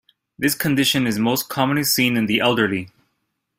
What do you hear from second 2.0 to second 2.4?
in the